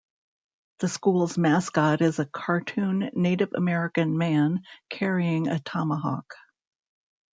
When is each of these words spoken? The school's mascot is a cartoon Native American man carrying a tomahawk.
The 0.79 0.87
school's 0.89 1.37
mascot 1.37 2.01
is 2.01 2.17
a 2.17 2.25
cartoon 2.25 3.11
Native 3.13 3.53
American 3.53 4.17
man 4.17 4.63
carrying 4.89 5.47
a 5.47 5.59
tomahawk. 5.59 6.33